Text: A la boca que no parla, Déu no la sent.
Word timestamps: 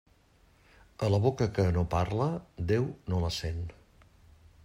A 1.07 1.09
la 1.15 1.19
boca 1.25 1.47
que 1.57 1.65
no 1.75 1.83
parla, 1.91 2.27
Déu 2.73 2.89
no 3.13 3.23
la 3.27 3.33
sent. 3.39 3.63